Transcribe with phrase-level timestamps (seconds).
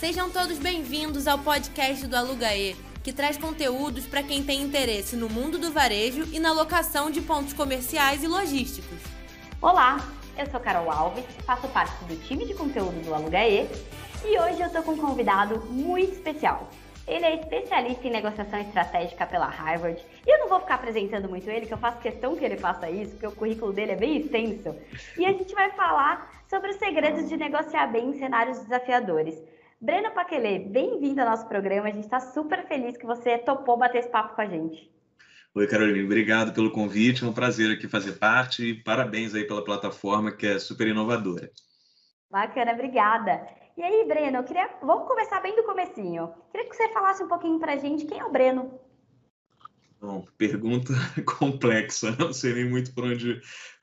[0.00, 5.28] Sejam todos bem-vindos ao podcast do Alugaê, que traz conteúdos para quem tem interesse no
[5.28, 8.98] mundo do varejo e na locação de pontos comerciais e logísticos.
[9.60, 9.98] Olá,
[10.38, 13.66] eu sou Carol Alves, faço parte do time de conteúdo do Alugaê
[14.24, 16.70] e hoje eu estou com um convidado muito especial.
[17.06, 20.02] Ele é especialista em negociação estratégica pela Harvard.
[20.26, 22.88] E eu não vou ficar apresentando muito ele, que eu faço questão que ele faça
[22.88, 24.74] isso, porque o currículo dele é bem extenso.
[25.18, 29.36] E a gente vai falar sobre os segredos de negociar bem em cenários desafiadores.
[29.82, 31.88] Breno Paquelê, bem-vindo ao nosso programa.
[31.88, 34.92] A gente está super feliz que você topou bater esse papo com a gente.
[35.54, 37.24] Oi, Carolina, obrigado pelo convite.
[37.24, 41.50] É um prazer aqui fazer parte e parabéns aí pela plataforma que é super inovadora.
[42.30, 43.48] Bacana, obrigada.
[43.74, 44.68] E aí, Breno, eu queria.
[44.82, 46.34] Vamos começar bem do comecinho.
[46.52, 48.78] Queria que você falasse um pouquinho para a gente quem é o Breno.
[49.98, 50.92] Bom, pergunta
[51.38, 52.14] complexa.
[52.18, 53.40] Não sei nem muito por onde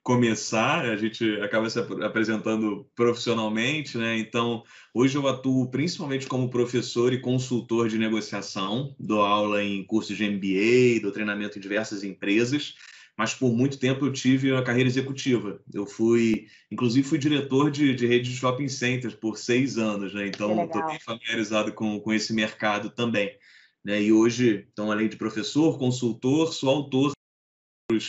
[0.07, 4.17] começar, a gente acaba se apresentando profissionalmente, né?
[4.17, 10.15] Então, hoje eu atuo principalmente como professor e consultor de negociação, dou aula em cursos
[10.15, 12.75] de MBA, dou treinamento em diversas empresas,
[13.17, 15.59] mas por muito tempo eu tive a carreira executiva.
[15.73, 20.25] Eu fui, inclusive, fui diretor de, de rede de shopping centers por seis anos, né?
[20.25, 23.37] Então, estou bem familiarizado com, com esse mercado também.
[23.83, 24.03] Né?
[24.03, 27.16] E hoje, então, além de professor, consultor, sou autor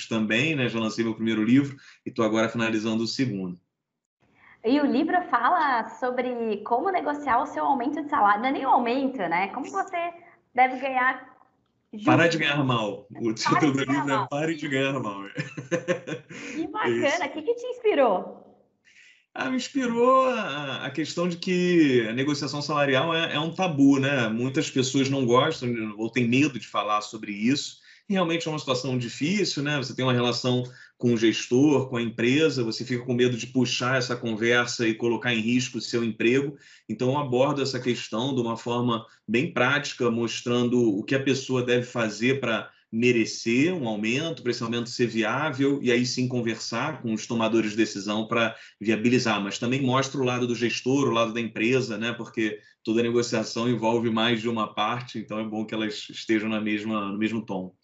[0.09, 0.69] também, né?
[0.69, 3.57] Já lancei meu primeiro livro e estou agora finalizando o segundo.
[4.65, 8.43] E o livro fala sobre como negociar o seu aumento de salário.
[8.43, 9.49] Não é nem o aumento, né?
[9.49, 10.13] Como você
[10.53, 11.39] deve ganhar.
[12.05, 13.07] Parar de ganhar mal.
[13.21, 15.23] O título do livro é é Pare de ganhar mal.
[16.55, 17.27] Que bacana.
[17.27, 18.45] O que, que te inspirou?
[19.33, 24.01] Ah, me inspirou a, a, questão de que a negociação salarial é, é, um tabu,
[24.01, 24.29] né?
[24.29, 28.97] Muitas pessoas não gostam ou têm medo de falar sobre isso realmente é uma situação
[28.97, 29.77] difícil, né?
[29.77, 30.63] Você tem uma relação
[30.97, 34.95] com o gestor, com a empresa, você fica com medo de puxar essa conversa e
[34.95, 36.57] colocar em risco o seu emprego.
[36.89, 41.63] Então, eu abordo essa questão de uma forma bem prática, mostrando o que a pessoa
[41.63, 47.03] deve fazer para merecer um aumento, para esse aumento ser viável, e aí sim conversar
[47.03, 49.41] com os tomadores de decisão para viabilizar.
[49.43, 52.13] Mas também mostra o lado do gestor, o lado da empresa, né?
[52.13, 56.61] porque toda negociação envolve mais de uma parte, então é bom que elas estejam na
[56.61, 57.75] mesma, no mesmo tom.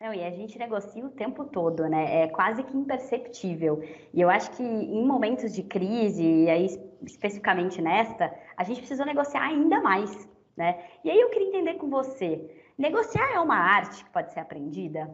[0.00, 2.22] Não, e a gente negocia o tempo todo, né?
[2.22, 3.84] É quase que imperceptível.
[4.14, 6.66] E eu acho que em momentos de crise, e aí
[7.04, 10.82] especificamente nesta, a gente precisa negociar ainda mais, né?
[11.04, 12.40] E aí eu queria entender com você,
[12.78, 15.06] negociar é uma arte que pode ser aprendida?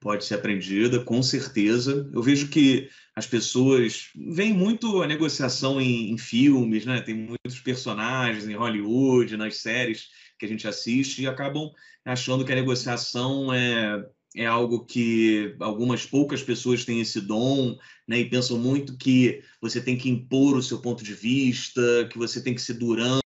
[0.00, 2.08] Pode ser aprendida, com certeza.
[2.14, 7.00] Eu vejo que as pessoas veem muito a negociação em, em filmes, né?
[7.00, 10.08] Tem muitos personagens em Hollywood, nas séries
[10.40, 11.70] que a gente assiste e acabam
[12.04, 17.78] achando que a negociação é, é algo que algumas poucas pessoas têm esse dom,
[18.08, 18.18] né?
[18.18, 22.42] E pensam muito que você tem que impor o seu ponto de vista, que você
[22.42, 23.20] tem que ser durão,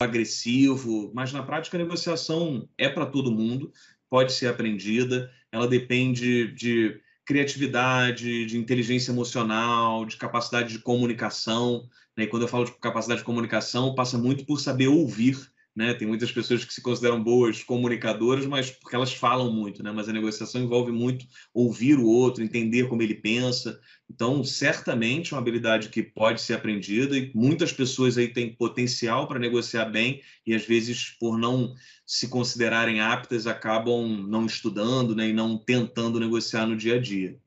[0.00, 3.70] agressivo, mas na prática a negociação é para todo mundo,
[4.08, 11.86] pode ser aprendida, ela depende de criatividade, de inteligência emocional, de capacidade de comunicação.
[12.16, 12.24] Né?
[12.24, 15.36] E quando eu falo de capacidade de comunicação, passa muito por saber ouvir
[15.74, 15.94] né?
[15.94, 19.92] Tem muitas pessoas que se consideram boas comunicadoras, mas porque elas falam muito, né?
[19.92, 21.24] Mas a negociação envolve muito
[21.54, 23.78] ouvir o outro, entender como ele pensa.
[24.10, 29.28] Então, certamente é uma habilidade que pode ser aprendida e muitas pessoas aí têm potencial
[29.28, 31.74] para negociar bem e às vezes por não
[32.06, 35.28] se considerarem aptas acabam não estudando, né?
[35.28, 37.38] E não tentando negociar no dia a dia.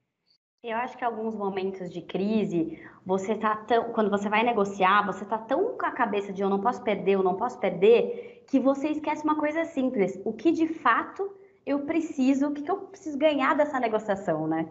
[0.64, 5.26] Eu acho que alguns momentos de crise, você tá tão, quando você vai negociar, você
[5.26, 8.60] tá tão com a cabeça de eu não posso perder, eu não posso perder, que
[8.60, 11.36] você esquece uma coisa simples, o que de fato
[11.66, 14.70] eu preciso, o que, que eu preciso ganhar dessa negociação, né?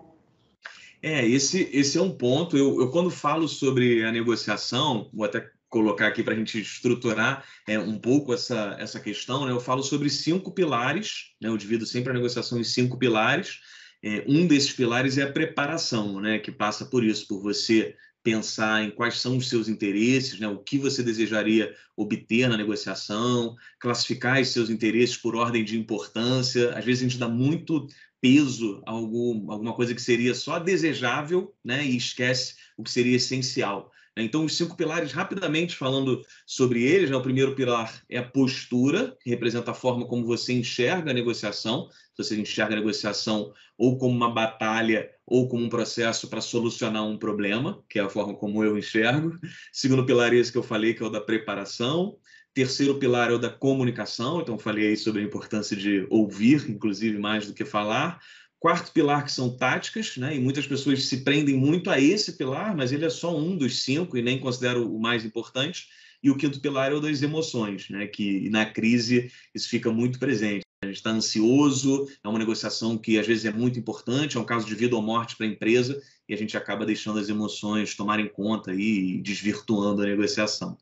[1.03, 2.57] É, esse, esse é um ponto.
[2.57, 7.45] Eu, eu quando falo sobre a negociação, vou até colocar aqui para a gente estruturar
[7.67, 9.51] é, um pouco essa, essa questão, né?
[9.51, 11.49] Eu falo sobre cinco pilares, né?
[11.49, 13.59] Eu divido sempre a negociação em cinco pilares
[14.03, 18.85] é, um desses pilares é a preparação, né, que passa por isso, por você pensar
[18.85, 24.41] em quais são os seus interesses, né, o que você desejaria obter na negociação, classificar
[24.41, 26.77] os seus interesses por ordem de importância.
[26.77, 27.87] Às vezes a gente dá muito
[28.21, 33.17] peso a algum, alguma coisa que seria só desejável né, e esquece o que seria
[33.17, 33.91] essencial.
[34.17, 34.25] Né.
[34.25, 37.17] Então, os cinco pilares, rapidamente falando sobre eles, né?
[37.17, 41.89] o primeiro pilar é a postura, que representa a forma como você enxerga a negociação
[42.23, 47.19] você enxerga a negociação ou como uma batalha ou como um processo para solucionar um
[47.19, 49.39] problema, que é a forma como eu enxergo.
[49.73, 52.17] Segundo pilar esse que eu falei, que é o da preparação.
[52.53, 57.17] Terceiro pilar é o da comunicação, então falei aí sobre a importância de ouvir, inclusive
[57.17, 58.21] mais do que falar.
[58.61, 60.37] Quarto pilar, que são táticas, né?
[60.37, 63.83] e muitas pessoas se prendem muito a esse pilar, mas ele é só um dos
[63.83, 65.89] cinco e nem considero o mais importante,
[66.23, 68.07] E o quinto pilar é o das emoções, né?
[68.07, 70.61] que na crise isso fica muito presente.
[70.85, 74.45] A gente está ansioso, é uma negociação que às vezes é muito importante, é um
[74.45, 75.99] caso de vida ou morte para a empresa,
[76.29, 80.77] e a gente acaba deixando as emoções tomarem conta e desvirtuando a negociação.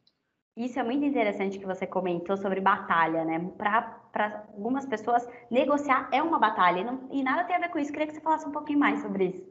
[0.58, 3.38] Isso é muito interessante que você comentou sobre batalha, né?
[3.56, 7.78] Para algumas pessoas, negociar é uma batalha e, não, e nada tem a ver com
[7.78, 7.92] isso.
[7.92, 9.46] Queria que você falasse um pouquinho mais sobre isso.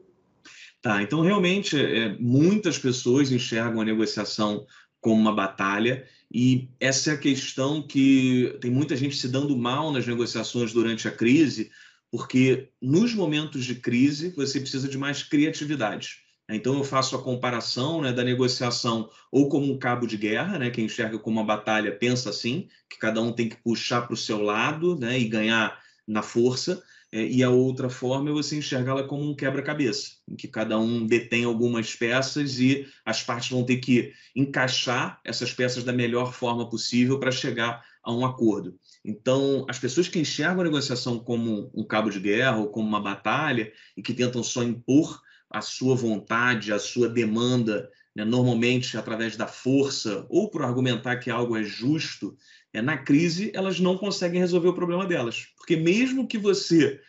[0.82, 4.66] Tá, então realmente é, muitas pessoas enxergam a negociação
[5.00, 9.90] como uma batalha e essa é a questão que tem muita gente se dando mal
[9.90, 11.70] nas negociações durante a crise,
[12.10, 16.27] porque nos momentos de crise você precisa de mais criatividade.
[16.48, 20.70] Então eu faço a comparação né, da negociação ou como um cabo de guerra, né,
[20.70, 24.16] quem enxerga como uma batalha pensa assim, que cada um tem que puxar para o
[24.16, 29.02] seu lado né, e ganhar na força, é, e a outra forma é você enxergá-la
[29.02, 33.78] como um quebra-cabeça, em que cada um detém algumas peças e as partes vão ter
[33.78, 38.78] que encaixar essas peças da melhor forma possível para chegar a um acordo.
[39.04, 43.00] Então, as pessoas que enxergam a negociação como um cabo de guerra ou como uma
[43.00, 49.36] batalha e que tentam só impor a sua vontade, a sua demanda, né, normalmente através
[49.36, 52.36] da força ou por argumentar que algo é justo,
[52.72, 55.46] é, na crise elas não conseguem resolver o problema delas.
[55.56, 57.00] Porque mesmo que você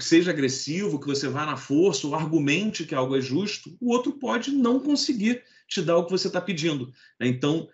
[0.00, 4.12] seja agressivo, que você vá na força ou argumente que algo é justo, o outro
[4.12, 6.92] pode não conseguir te dar o que você está pedindo.
[7.18, 7.26] Né?
[7.26, 7.68] Então,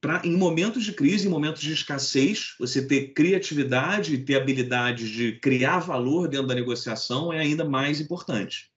[0.00, 5.12] pra, em momentos de crise, em momentos de escassez, você ter criatividade e ter habilidade
[5.12, 8.69] de criar valor dentro da negociação é ainda mais importante.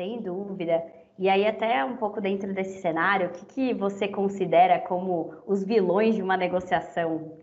[0.00, 0.82] Sem dúvida.
[1.18, 5.62] E aí, até um pouco dentro desse cenário, o que, que você considera como os
[5.62, 7.36] vilões de uma negociação?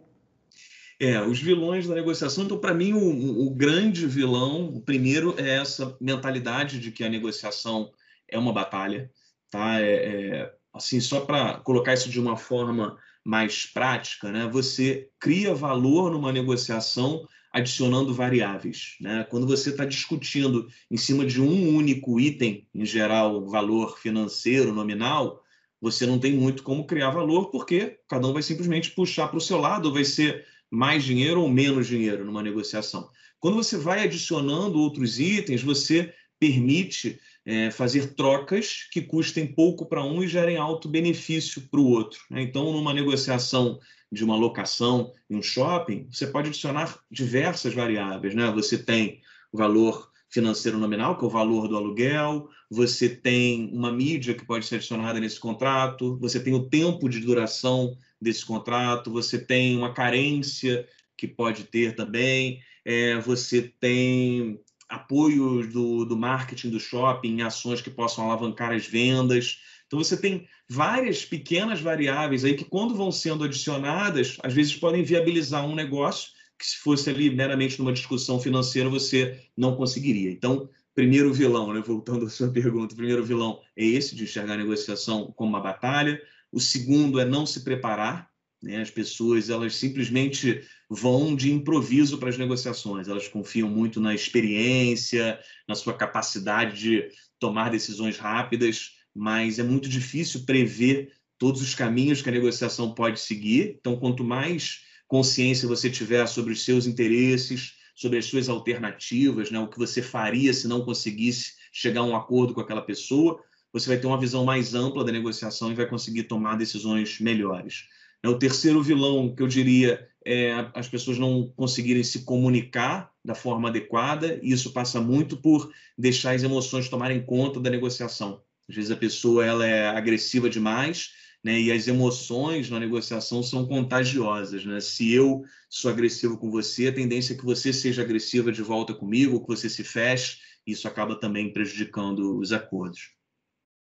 [1.00, 2.45] É, os vilões da negociação.
[2.45, 7.09] Então, para mim, o, o, grande vilão, o primeiro, é essa mentalidade de que a
[7.09, 7.92] negociação
[8.27, 9.12] é uma batalha.
[9.51, 9.80] Tá?
[9.80, 14.50] É, é assim, só para colocar isso de uma forma mais prática, né?
[14.51, 18.96] você cria valor numa negociação adicionando variáveis.
[19.00, 19.26] Né?
[19.30, 25.44] Quando você está discutindo em cima de um único item, em geral, valor financeiro, nominal,
[25.82, 29.42] você não tem muito como criar valor, porque cada um vai simplesmente puxar para o
[29.42, 33.10] seu lado, vai ser mais dinheiro ou menos dinheiro numa negociação.
[33.40, 40.04] Quando você vai adicionando outros itens, você permite é, fazer trocas que custem pouco para
[40.04, 42.20] um e gerem alto benefício para o outro.
[42.30, 42.42] Né?
[42.42, 43.80] Então, numa negociação
[44.12, 48.33] de uma locação em um shopping, você pode adicionar diversas variáveis.
[48.33, 48.50] Né?
[48.51, 49.21] Você tem
[49.51, 54.45] o valor financeiro nominal, que é o valor do aluguel, você tem uma mídia que
[54.45, 59.77] pode ser adicionada nesse contrato, você tem o tempo de duração desse contrato, você tem
[59.77, 64.59] uma carência que pode ter também, é, você tem
[64.89, 69.59] apoio do, do marketing do shopping ações que possam alavancar as vendas.
[69.88, 75.04] Então você tem várias pequenas variáveis aí que, quando vão sendo adicionadas, às vezes podem
[75.04, 80.30] viabilizar um negócio que, se fosse ali meramente numa discussão financeira, você não conseguiria.
[80.30, 81.81] Então, primeiro vilão, né?
[81.86, 85.62] voltando à sua pergunta, o primeiro vilão é esse de enxergar a negociação como uma
[85.62, 86.22] batalha.
[86.51, 88.30] O segundo é não se preparar.
[88.62, 88.81] Né?
[88.81, 93.07] As pessoas elas simplesmente vão de improviso para as negociações.
[93.07, 97.10] Elas confiam muito na experiência, na sua capacidade de
[97.40, 103.19] tomar decisões rápidas mas é muito difícil prever todos os caminhos que a negociação pode
[103.19, 103.78] seguir.
[103.80, 109.59] Então, quanto mais consciência você tiver sobre os seus interesses, sobre as suas alternativas, né,
[109.59, 113.42] o que você faria se não conseguisse chegar a um acordo com aquela pessoa,
[113.74, 117.86] você vai ter uma visão mais ampla da negociação e vai conseguir tomar decisões melhores.
[118.26, 123.69] O terceiro vilão que eu diria é as pessoas não conseguirem se comunicar da forma
[123.69, 128.42] adequada, e isso passa muito por deixar as emoções tomarem conta da negociação.
[128.69, 131.12] Às vezes a pessoa ela é agressiva demais,
[131.44, 131.59] né?
[131.59, 134.80] E as emoções na negociação são contagiosas, né?
[134.80, 138.94] Se eu sou agressivo com você, a tendência é que você seja agressiva de volta
[138.94, 143.16] comigo, que você se feche, isso acaba também prejudicando os acordos.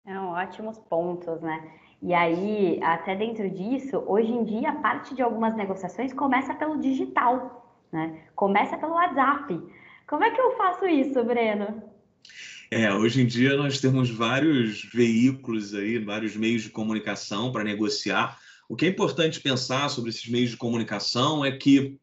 [0.04, 1.73] São ótimos pontos, né?
[2.02, 7.83] E aí, até dentro disso, hoje em dia, parte de algumas negociações começa pelo digital,
[7.90, 8.23] né?
[8.35, 9.59] Começa pelo WhatsApp.
[10.06, 11.83] Como é que eu faço isso, Breno?
[12.70, 18.38] É, hoje em dia nós temos vários veículos aí, vários meios de comunicação para negociar.
[18.68, 21.96] O que é importante pensar sobre esses meios de comunicação é que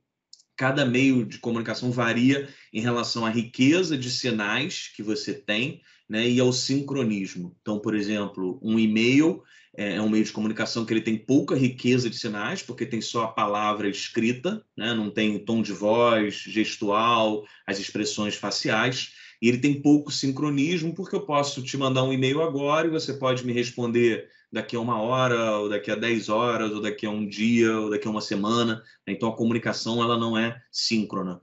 [0.56, 6.30] cada meio de comunicação varia em relação à riqueza de sinais que você tem né,
[6.30, 7.58] e ao sincronismo.
[7.62, 9.44] Então, por exemplo, um e-mail
[9.76, 13.02] é, é um meio de comunicação que ele tem pouca riqueza de sinais, porque tem
[13.02, 19.12] só a palavra escrita, né, não tem tom de voz, gestual, as expressões faciais.
[19.44, 23.14] E ele tem pouco sincronismo, porque eu posso te mandar um e-mail agora e você
[23.14, 27.10] pode me responder daqui a uma hora, ou daqui a dez horas, ou daqui a
[27.10, 28.82] um dia, ou daqui a uma semana.
[29.06, 31.42] Então a comunicação ela não é síncrona.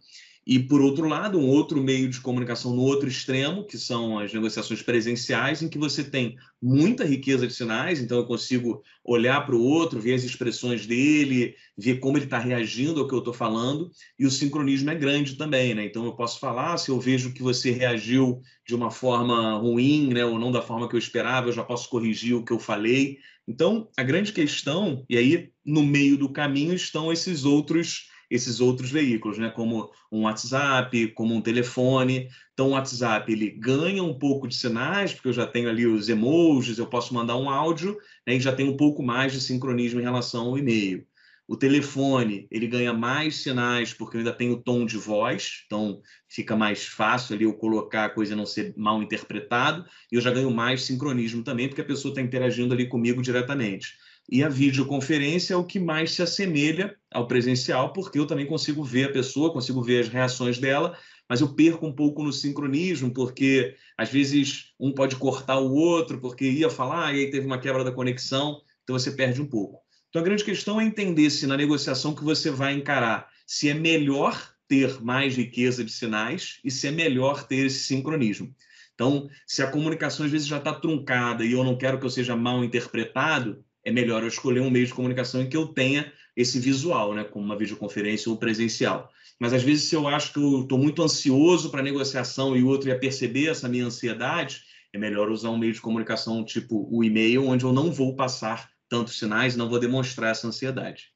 [0.51, 4.33] E, por outro lado, um outro meio de comunicação no outro extremo, que são as
[4.33, 9.55] negociações presenciais, em que você tem muita riqueza de sinais, então eu consigo olhar para
[9.55, 13.33] o outro, ver as expressões dele, ver como ele está reagindo ao que eu estou
[13.33, 15.85] falando, e o sincronismo é grande também, né?
[15.85, 20.25] Então eu posso falar, se eu vejo que você reagiu de uma forma ruim, né,
[20.25, 23.19] ou não da forma que eu esperava, eu já posso corrigir o que eu falei.
[23.47, 28.91] Então, a grande questão, e aí no meio do caminho estão esses outros esses outros
[28.91, 29.51] veículos, né?
[29.51, 32.29] como um WhatsApp, como um telefone.
[32.53, 36.09] Então, o WhatsApp ele ganha um pouco de sinais, porque eu já tenho ali os
[36.09, 38.37] emojis, eu posso mandar um áudio né?
[38.37, 41.05] e já tem um pouco mais de sincronismo em relação ao e-mail.
[41.51, 46.01] O telefone ele ganha mais sinais porque eu ainda tenho o tom de voz, então
[46.29, 50.31] fica mais fácil ali eu colocar a coisa não ser mal interpretado, e eu já
[50.31, 53.97] ganho mais sincronismo também, porque a pessoa está interagindo ali comigo diretamente.
[54.31, 58.85] E a videoconferência é o que mais se assemelha ao presencial, porque eu também consigo
[58.85, 60.97] ver a pessoa, consigo ver as reações dela,
[61.29, 66.21] mas eu perco um pouco no sincronismo, porque às vezes um pode cortar o outro,
[66.21, 69.81] porque ia falar e aí teve uma quebra da conexão, então você perde um pouco.
[70.09, 73.75] Então a grande questão é entender se na negociação que você vai encarar, se é
[73.75, 78.55] melhor ter mais riqueza de sinais e se é melhor ter esse sincronismo.
[78.95, 82.11] Então, se a comunicação às vezes já está truncada e eu não quero que eu
[82.11, 86.13] seja mal interpretado, é melhor eu escolher um meio de comunicação em que eu tenha
[86.37, 89.11] esse visual, né, como uma videoconferência ou presencial.
[89.39, 92.63] Mas às vezes, se eu acho que eu estou muito ansioso para a negociação e
[92.63, 96.89] o outro ia perceber essa minha ansiedade, é melhor usar um meio de comunicação tipo
[96.91, 101.13] o e-mail, onde eu não vou passar tantos sinais, não vou demonstrar essa ansiedade.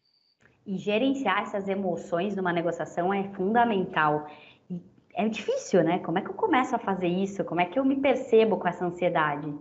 [0.66, 4.26] E gerenciar essas emoções numa negociação é fundamental.
[5.14, 5.99] é difícil, né?
[5.99, 7.44] Como é que eu começo a fazer isso?
[7.44, 9.52] Como é que eu me percebo com essa ansiedade?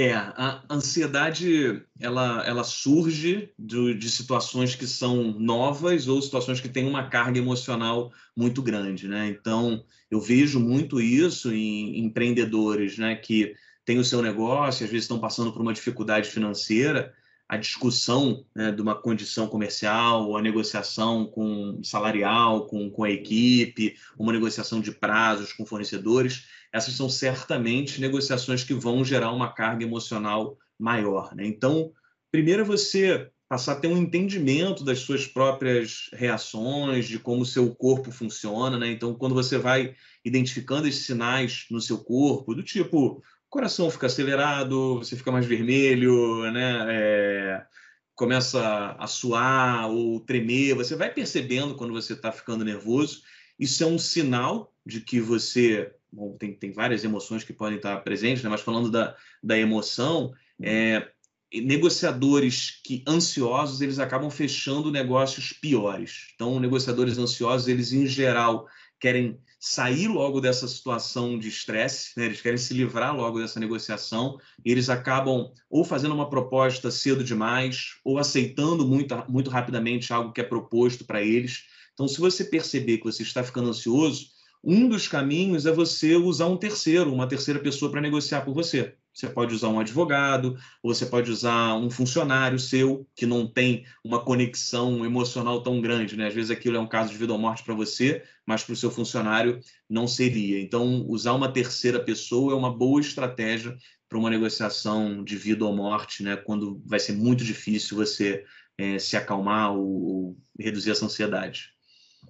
[0.00, 6.68] É, a ansiedade ela, ela surge de, de situações que são novas ou situações que
[6.68, 9.26] têm uma carga emocional muito grande, né?
[9.26, 15.06] Então, eu vejo muito isso em empreendedores, né, que têm o seu negócio, às vezes
[15.06, 17.12] estão passando por uma dificuldade financeira,
[17.48, 23.96] a discussão né, de uma condição comercial, a negociação com salarial, com, com a equipe,
[24.16, 29.84] uma negociação de prazos com fornecedores, essas são certamente negociações que vão gerar uma carga
[29.84, 31.34] emocional maior.
[31.34, 31.46] Né?
[31.46, 31.92] Então,
[32.30, 37.46] primeiro é você passar a ter um entendimento das suas próprias reações, de como o
[37.46, 38.78] seu corpo funciona.
[38.78, 38.90] Né?
[38.90, 39.94] Então, quando você vai
[40.24, 45.46] identificando esses sinais no seu corpo, do tipo, o coração fica acelerado, você fica mais
[45.46, 46.86] vermelho, né?
[46.90, 47.66] É,
[48.14, 53.22] começa a suar ou tremer, você vai percebendo quando você está ficando nervoso.
[53.58, 57.98] Isso é um sinal de que você bom, tem, tem várias emoções que podem estar
[57.98, 58.48] presentes, né?
[58.48, 61.06] mas falando da, da emoção, é,
[61.52, 66.28] negociadores que ansiosos eles acabam fechando negócios piores.
[66.34, 68.66] Então, negociadores ansiosos eles em geral
[68.98, 72.24] querem sair logo dessa situação de estresse, né?
[72.24, 77.22] eles querem se livrar logo dessa negociação, e eles acabam ou fazendo uma proposta cedo
[77.22, 81.64] demais, ou aceitando muito, muito rapidamente algo que é proposto para eles.
[81.92, 86.46] Então, se você perceber que você está ficando ansioso, um dos caminhos é você usar
[86.46, 88.94] um terceiro, uma terceira pessoa para negociar por você.
[89.12, 93.84] Você pode usar um advogado, ou você pode usar um funcionário seu que não tem
[94.04, 96.16] uma conexão emocional tão grande.
[96.16, 96.28] Né?
[96.28, 98.76] Às vezes aquilo é um caso de vida ou morte para você, mas para o
[98.76, 99.60] seu funcionário
[99.90, 100.60] não seria.
[100.60, 103.76] Então, usar uma terceira pessoa é uma boa estratégia
[104.08, 106.36] para uma negociação de vida ou morte, né?
[106.36, 108.44] quando vai ser muito difícil você
[108.78, 111.77] é, se acalmar ou, ou reduzir essa ansiedade.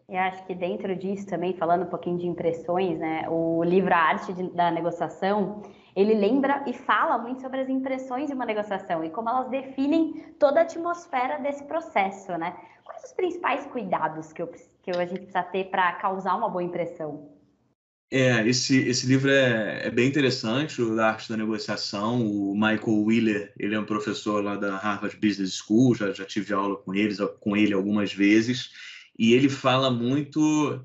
[0.09, 3.99] Eu acho que dentro disso também, falando um pouquinho de impressões, né, o livro A
[3.99, 5.63] Arte de, da Negociação,
[5.95, 10.33] ele lembra e fala muito sobre as impressões de uma negociação e como elas definem
[10.39, 12.57] toda a atmosfera desse processo, né?
[12.85, 16.63] Quais os principais cuidados que, eu, que a gente precisa ter para causar uma boa
[16.63, 17.29] impressão?
[18.11, 22.27] É, esse, esse livro é, é, bem interessante, o da arte da negociação.
[22.27, 26.55] O Michael Wheeler, ele é um professor lá da Harvard Business School, já, já tive
[26.55, 28.71] aula com, eles, com ele algumas vezes
[29.19, 30.85] e ele fala muito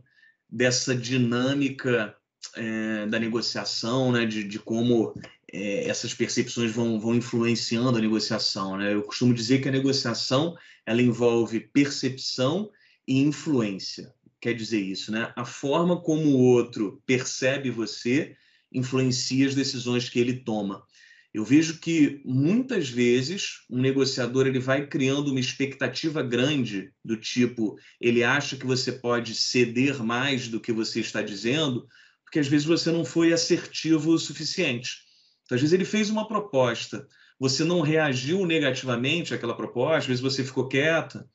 [0.49, 2.15] dessa dinâmica
[2.55, 5.13] é, da negociação, né, de, de como
[5.51, 8.77] é, essas percepções vão, vão influenciando a negociação.
[8.77, 8.93] Né?
[8.93, 12.69] Eu costumo dizer que a negociação ela envolve percepção
[13.07, 14.13] e influência.
[14.41, 15.31] Quer dizer isso, né?
[15.37, 18.35] A forma como o outro percebe você
[18.73, 20.83] influencia as decisões que ele toma.
[21.33, 27.75] Eu vejo que muitas vezes um negociador ele vai criando uma expectativa grande do tipo
[27.99, 31.87] ele acha que você pode ceder mais do que você está dizendo,
[32.23, 34.97] porque às vezes você não foi assertivo o suficiente.
[35.43, 37.07] Então, às vezes ele fez uma proposta,
[37.39, 41.27] você não reagiu negativamente àquela proposta, às vezes você ficou quieta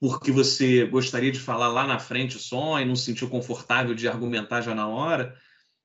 [0.00, 4.06] porque você gostaria de falar lá na frente só e não se sentiu confortável de
[4.06, 5.36] argumentar já na hora,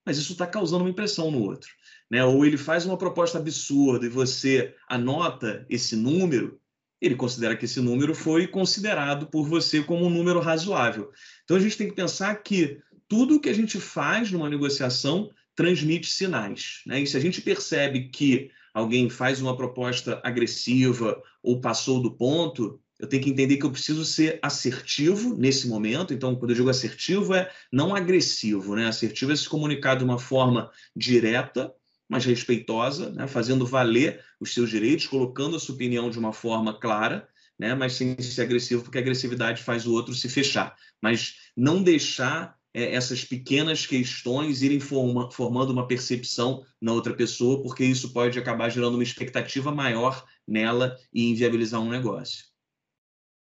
[0.06, 1.70] mas isso está causando uma impressão no outro.
[2.10, 2.24] Né?
[2.24, 6.60] Ou ele faz uma proposta absurda e você anota esse número,
[7.02, 11.12] ele considera que esse número foi considerado por você como um número razoável.
[11.44, 16.08] Então a gente tem que pensar que tudo que a gente faz numa negociação transmite
[16.08, 16.82] sinais.
[16.86, 17.02] Né?
[17.02, 22.80] E se a gente percebe que alguém faz uma proposta agressiva ou passou do ponto,
[23.04, 26.14] eu tenho que entender que eu preciso ser assertivo nesse momento.
[26.14, 28.88] Então, quando eu digo assertivo, é não agressivo, né?
[28.88, 31.70] Assertivo é se comunicar de uma forma direta,
[32.08, 33.28] mas respeitosa, né?
[33.28, 37.28] fazendo valer os seus direitos, colocando a sua opinião de uma forma clara,
[37.60, 37.76] né?
[37.76, 40.74] mas sem ser agressivo, porque a agressividade faz o outro se fechar.
[41.02, 47.62] Mas não deixar é, essas pequenas questões irem forma, formando uma percepção na outra pessoa,
[47.62, 52.53] porque isso pode acabar gerando uma expectativa maior nela e inviabilizar um negócio.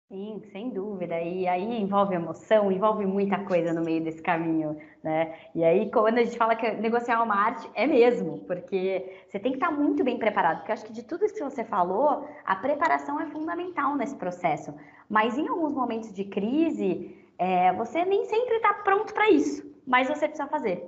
[0.07, 1.19] Sim, sem dúvida.
[1.19, 5.33] E aí envolve emoção, envolve muita coisa no meio desse caminho, né?
[5.55, 9.51] E aí, quando a gente fala que negociar uma arte, é mesmo, porque você tem
[9.51, 12.27] que estar muito bem preparado, porque eu acho que de tudo isso que você falou,
[12.45, 14.75] a preparação é fundamental nesse processo.
[15.09, 20.07] Mas em alguns momentos de crise, é, você nem sempre está pronto para isso, mas
[20.07, 20.83] você precisa fazer,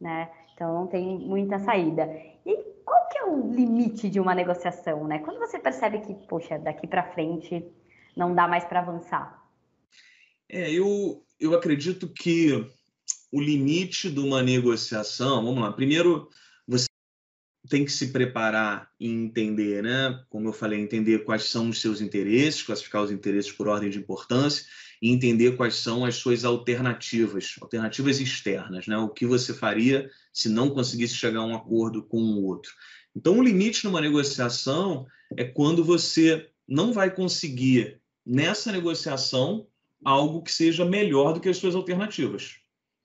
[0.00, 0.30] né?
[0.54, 2.06] Então não tem muita saída.
[2.46, 5.18] E qual que é o limite de uma negociação, né?
[5.18, 7.70] Quando você percebe que, poxa, daqui para frente
[8.16, 9.42] não dá mais para avançar?
[10.48, 12.66] É, eu, eu acredito que
[13.32, 16.28] o limite de uma negociação, vamos lá, primeiro
[16.66, 16.86] você
[17.68, 20.22] tem que se preparar e entender, né?
[20.28, 23.98] Como eu falei, entender quais são os seus interesses, classificar os interesses por ordem de
[23.98, 24.66] importância
[25.00, 28.98] e entender quais são as suas alternativas, alternativas externas, né?
[28.98, 32.72] O que você faria se não conseguisse chegar a um acordo com o outro.
[33.16, 39.66] Então, o limite numa negociação é quando você não vai conseguir nessa negociação
[40.04, 42.56] algo que seja melhor do que as suas alternativas.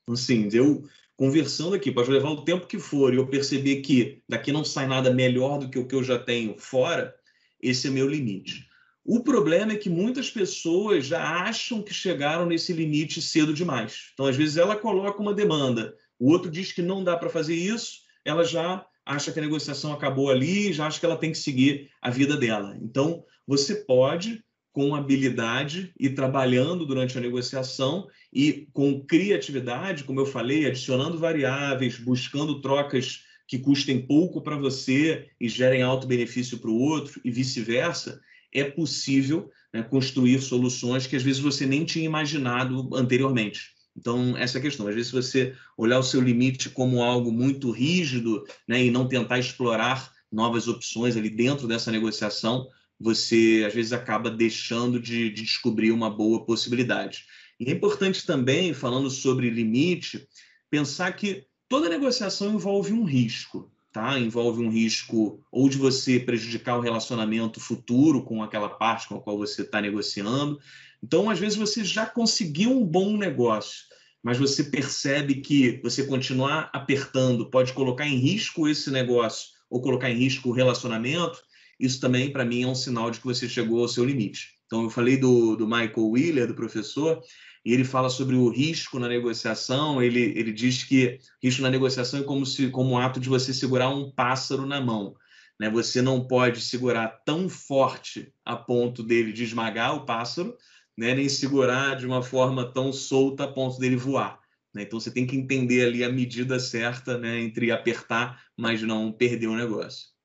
[0.09, 0.83] Assim, eu
[1.15, 4.85] conversando aqui, pode levar o tempo que for, e eu perceber que daqui não sai
[4.85, 7.13] nada melhor do que o que eu já tenho fora,
[7.59, 8.67] esse é meu limite.
[9.03, 14.11] O problema é que muitas pessoas já acham que chegaram nesse limite cedo demais.
[14.13, 17.55] Então, às vezes, ela coloca uma demanda, o outro diz que não dá para fazer
[17.55, 21.37] isso, ela já acha que a negociação acabou ali, já acha que ela tem que
[21.37, 22.77] seguir a vida dela.
[22.81, 24.43] Então, você pode
[24.77, 31.97] com habilidade e trabalhando durante a negociação e com criatividade, como eu falei, adicionando variáveis,
[31.97, 37.31] buscando trocas que custem pouco para você e gerem alto benefício para o outro e
[37.31, 38.21] vice-versa,
[38.53, 43.71] é possível né, construir soluções que às vezes você nem tinha imaginado anteriormente.
[43.97, 44.87] Então, essa é a questão.
[44.87, 49.39] Às vezes, você olhar o seu limite como algo muito rígido né, e não tentar
[49.39, 55.91] explorar novas opções ali dentro dessa negociação, você às vezes acaba deixando de, de descobrir
[55.91, 57.25] uma boa possibilidade.
[57.59, 60.27] E é importante também, falando sobre limite,
[60.69, 64.19] pensar que toda negociação envolve um risco, tá?
[64.19, 69.21] Envolve um risco ou de você prejudicar o relacionamento futuro com aquela parte com a
[69.21, 70.59] qual você está negociando.
[71.03, 73.85] Então, às vezes, você já conseguiu um bom negócio,
[74.23, 80.09] mas você percebe que você continuar apertando pode colocar em risco esse negócio ou colocar
[80.09, 81.39] em risco o relacionamento
[81.79, 84.55] isso também, para mim, é um sinal de que você chegou ao seu limite.
[84.65, 87.21] Então, eu falei do, do Michael Wheeler, do professor,
[87.63, 90.01] e ele fala sobre o risco na negociação.
[90.01, 93.53] Ele, ele diz que risco na negociação é como, se, como um ato de você
[93.53, 95.15] segurar um pássaro na mão.
[95.59, 95.69] Né?
[95.69, 100.55] Você não pode segurar tão forte a ponto dele de esmagar o pássaro,
[100.97, 101.13] né?
[101.13, 104.39] nem segurar de uma forma tão solta a ponto dele voar.
[104.73, 104.83] Né?
[104.83, 107.39] Então, você tem que entender ali a medida certa né?
[107.39, 110.16] entre apertar, mas não perder o negócio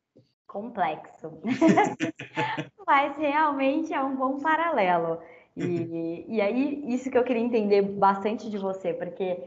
[0.52, 1.32] complexo.
[2.86, 5.18] Mas realmente é um bom paralelo.
[5.56, 9.42] E, e aí, isso que eu queria entender bastante de você, porque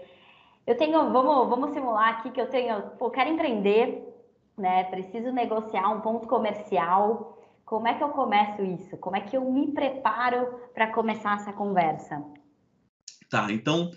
[0.66, 4.04] eu tenho, vamos, vamos simular aqui que eu tenho, pô, quero empreender,
[4.58, 4.84] né?
[4.86, 7.40] Preciso negociar um ponto comercial.
[7.64, 8.98] Como é que eu começo isso?
[8.98, 12.24] Como é que eu me preparo para começar essa conversa?
[13.30, 13.92] Tá, então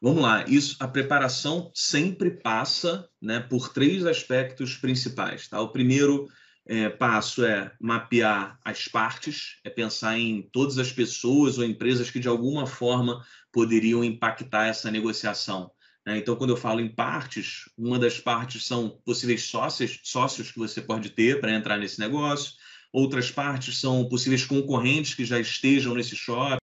[0.00, 0.44] vamos lá.
[0.46, 5.48] Isso, a preparação sempre passa, né, por três aspectos principais.
[5.48, 5.60] Tá?
[5.60, 6.26] O primeiro
[6.66, 12.18] é, passo é mapear as partes, é pensar em todas as pessoas ou empresas que
[12.18, 15.70] de alguma forma poderiam impactar essa negociação.
[16.06, 16.18] Né?
[16.18, 20.80] Então, quando eu falo em partes, uma das partes são possíveis sócios, sócios que você
[20.80, 22.54] pode ter para entrar nesse negócio,
[22.92, 26.58] outras partes são possíveis concorrentes que já estejam nesse shopping,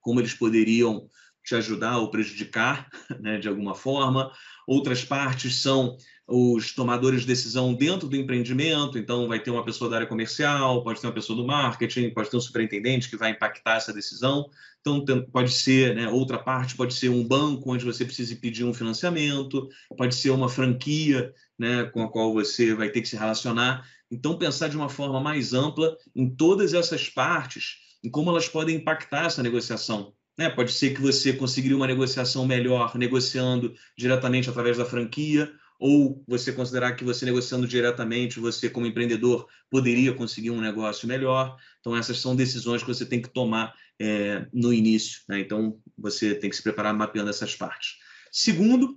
[0.00, 1.08] como eles poderiam
[1.44, 2.88] te ajudar ou prejudicar
[3.20, 4.32] né, de alguma forma.
[4.66, 5.96] Outras partes são
[6.34, 10.82] os tomadores de decisão dentro do empreendimento, então vai ter uma pessoa da área comercial,
[10.82, 14.48] pode ter uma pessoa do marketing, pode ter um superintendente que vai impactar essa decisão.
[14.80, 18.72] Então, pode ser, né, outra parte pode ser um banco onde você precise pedir um
[18.72, 23.86] financiamento, pode ser uma franquia né, com a qual você vai ter que se relacionar.
[24.10, 28.76] Então, pensar de uma forma mais ampla em todas essas partes, em como elas podem
[28.76, 30.14] impactar essa negociação.
[30.38, 30.48] Né?
[30.48, 35.52] Pode ser que você conseguiria uma negociação melhor negociando diretamente através da franquia,
[35.84, 41.56] ou você considerar que você negociando diretamente, você como empreendedor poderia conseguir um negócio melhor.
[41.80, 45.22] Então essas são decisões que você tem que tomar é, no início.
[45.28, 45.40] Né?
[45.40, 47.96] Então você tem que se preparar mapeando essas partes.
[48.30, 48.96] Segundo,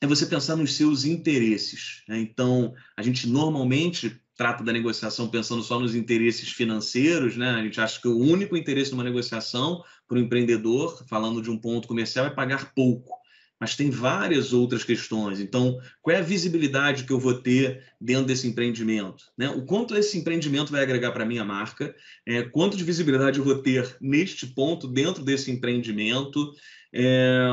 [0.00, 2.02] é você pensar nos seus interesses.
[2.08, 2.18] Né?
[2.18, 7.50] Então a gente normalmente trata da negociação pensando só nos interesses financeiros, né?
[7.50, 11.58] A gente acha que o único interesse numa negociação para o empreendedor, falando de um
[11.58, 13.19] ponto comercial, é pagar pouco
[13.60, 15.38] mas tem várias outras questões.
[15.38, 19.24] Então, qual é a visibilidade que eu vou ter dentro desse empreendimento?
[19.36, 19.50] Né?
[19.50, 21.94] O quanto esse empreendimento vai agregar para a minha marca?
[22.26, 26.52] É, quanto de visibilidade eu vou ter neste ponto dentro desse empreendimento?
[26.90, 27.50] É,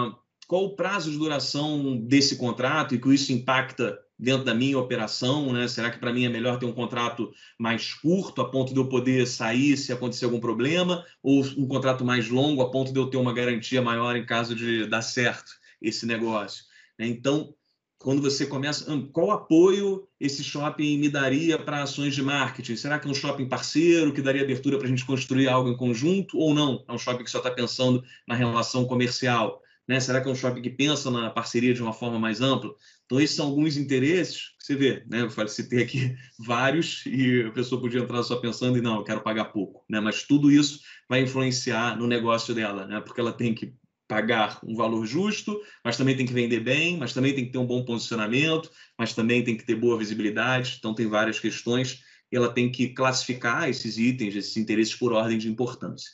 [0.47, 5.53] qual o prazo de duração desse contrato e que isso impacta dentro da minha operação,
[5.53, 5.67] né?
[5.67, 8.87] Será que para mim é melhor ter um contrato mais curto, a ponto de eu
[8.87, 13.07] poder sair se acontecer algum problema, ou um contrato mais longo, a ponto de eu
[13.07, 15.51] ter uma garantia maior em caso de dar certo?
[15.81, 16.63] Esse negócio.
[16.97, 17.07] Né?
[17.07, 17.53] Então,
[17.99, 22.75] quando você começa, hum, qual apoio esse shopping me daria para ações de marketing?
[22.75, 25.77] Será que é um shopping parceiro que daria abertura para a gente construir algo em
[25.77, 26.83] conjunto ou não?
[26.87, 29.61] É um shopping que só está pensando na relação comercial?
[29.87, 29.99] Né?
[29.99, 32.71] Será que é um shopping que pensa na parceria de uma forma mais ampla?
[33.05, 35.03] Então, esses são alguns interesses que você vê.
[35.09, 35.21] Né?
[35.21, 39.21] Eu citei aqui vários e a pessoa podia entrar só pensando em não, eu quero
[39.21, 39.83] pagar pouco.
[39.89, 39.99] Né?
[39.99, 43.01] Mas tudo isso vai influenciar no negócio dela, né?
[43.01, 43.73] porque ela tem que
[44.07, 47.57] pagar um valor justo, mas também tem que vender bem, mas também tem que ter
[47.57, 50.75] um bom posicionamento, mas também tem que ter boa visibilidade.
[50.79, 55.47] Então, tem várias questões ela tem que classificar esses itens, esses interesses por ordem de
[55.47, 56.11] importância.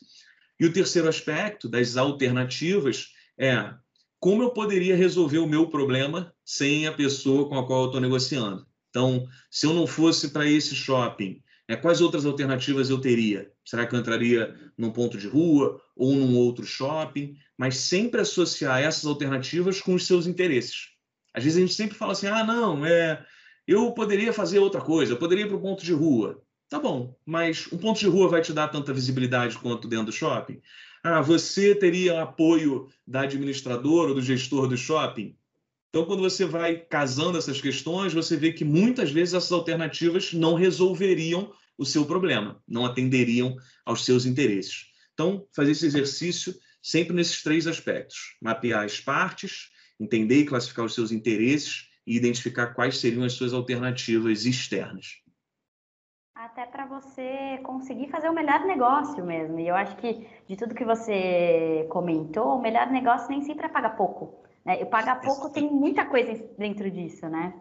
[0.60, 3.74] E o terceiro aspecto das alternativas é
[4.20, 8.02] como eu poderia resolver o meu problema sem a pessoa com a qual eu estou
[8.02, 8.66] negociando.
[8.90, 13.52] Então, se eu não fosse para esse shopping, é, quais outras alternativas eu teria?
[13.64, 17.38] Será que eu entraria num ponto de rua ou num outro shopping?
[17.58, 20.90] Mas sempre associar essas alternativas com os seus interesses.
[21.34, 23.26] Às vezes a gente sempre fala assim: ah, não, é,
[23.68, 26.42] eu poderia fazer outra coisa, eu poderia ir para o ponto de rua.
[26.70, 30.12] Tá bom, mas um ponto de rua vai te dar tanta visibilidade quanto dentro do
[30.12, 30.62] shopping?
[31.04, 35.38] Ah, você teria apoio da administradora ou do gestor do shopping?
[35.94, 40.56] Então, quando você vai casando essas questões, você vê que muitas vezes essas alternativas não
[40.56, 44.88] resolveriam o seu problema, não atenderiam aos seus interesses.
[45.14, 46.52] Então, fazer esse exercício
[46.82, 52.74] sempre nesses três aspectos: mapear as partes, entender e classificar os seus interesses e identificar
[52.74, 55.22] quais seriam as suas alternativas externas.
[56.34, 59.60] Até para você conseguir fazer o melhor negócio mesmo.
[59.60, 63.70] E eu acho que de tudo que você comentou, o melhor negócio nem sempre é
[63.70, 64.42] pagar pouco.
[64.66, 64.82] Né?
[64.82, 67.54] E pagar pouco tem muita coisa dentro disso, né?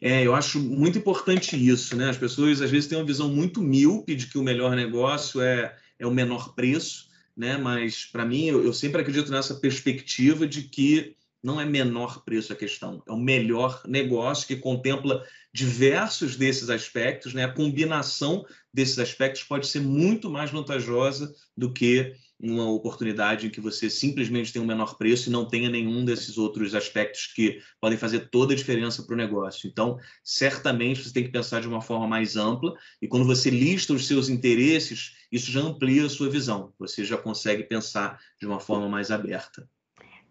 [0.00, 2.10] É, eu acho muito importante isso, né?
[2.10, 5.74] As pessoas às vezes têm uma visão muito míope de que o melhor negócio é,
[5.98, 7.56] é o menor preço, né?
[7.56, 12.52] Mas para mim eu, eu, sempre acredito nessa perspectiva de que não é menor preço
[12.52, 17.44] a questão, é o melhor negócio que contempla diversos desses aspectos, né?
[17.44, 23.60] A combinação desses aspectos pode ser muito mais vantajosa do que uma oportunidade em que
[23.60, 27.96] você simplesmente tem um menor preço e não tenha nenhum desses outros aspectos que podem
[27.96, 29.68] fazer toda a diferença para o negócio.
[29.68, 33.92] Então, certamente você tem que pensar de uma forma mais ampla e quando você lista
[33.92, 36.72] os seus interesses, isso já amplia a sua visão.
[36.78, 39.68] Você já consegue pensar de uma forma mais aberta.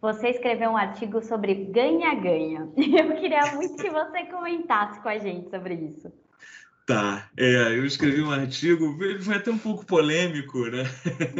[0.01, 2.69] Você escreveu um artigo sobre ganha-ganha.
[2.77, 6.11] Eu queria muito que você comentasse com a gente sobre isso.
[6.85, 10.83] Tá, é, eu escrevi um artigo, foi até um pouco polêmico, né?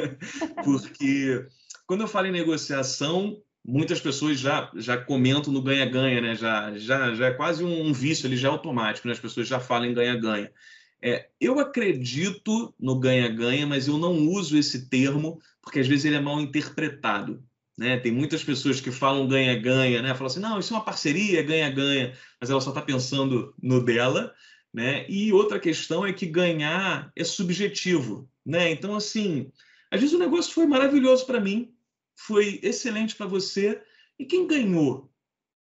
[0.66, 1.46] Porque
[1.86, 6.36] quando eu falo em negociação, muitas pessoas já, já comentam no ganha-ganha, né?
[6.36, 9.14] Já, já, já é quase um vício ali, já é automático, né?
[9.14, 10.52] As pessoas já falam em ganha-ganha.
[11.00, 16.16] É, eu acredito no ganha-ganha, mas eu não uso esse termo porque às vezes ele
[16.16, 17.44] é mal interpretado.
[17.78, 17.98] Né?
[18.00, 20.16] Tem muitas pessoas que falam ganha-ganha, né?
[20.16, 24.34] Falam assim, não, isso é uma parceria, ganha-ganha, mas ela só está pensando no dela
[24.76, 25.06] né?
[25.08, 28.30] E outra questão é que ganhar é subjetivo.
[28.46, 28.72] Né?
[28.72, 29.50] Então, assim,
[29.90, 31.74] às vezes o negócio foi maravilhoso para mim,
[32.14, 33.82] foi excelente para você,
[34.20, 35.10] e quem ganhou?